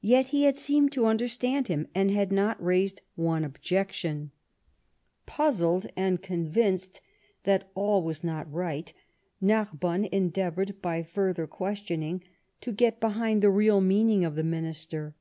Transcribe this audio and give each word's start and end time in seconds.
Yet 0.00 0.30
he 0.30 0.42
had 0.46 0.56
seemed 0.58 0.90
to 0.94 1.06
understand 1.06 1.68
him— 1.68 1.86
and 1.94 2.10
had 2.10 2.32
not 2.32 2.60
raised 2.60 3.02
one 3.14 3.44
objection. 3.44 4.32
Puzzled, 5.26 5.86
convinced 6.22 7.00
that 7.44 7.70
all 7.76 8.02
was 8.02 8.24
not 8.24 8.52
right, 8.52 8.92
Narbonne 9.40 10.06
endeavoured, 10.06 10.82
by 10.82 11.04
further 11.04 11.46
questioning, 11.46 12.24
to 12.62 12.72
get 12.72 12.98
behind 12.98 13.42
the 13.42 13.48
real 13.50 13.80
meaning 13.80 14.24
of 14.24 14.34
the 14.34 14.42
Minister. 14.42 15.14